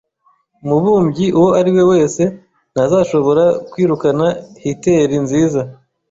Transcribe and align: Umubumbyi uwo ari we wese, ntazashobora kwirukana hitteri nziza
Umubumbyi 0.63 1.25
uwo 1.37 1.49
ari 1.59 1.69
we 1.75 1.83
wese, 1.91 2.23
ntazashobora 2.73 3.45
kwirukana 3.71 4.27
hitteri 4.61 5.15
nziza 5.25 5.61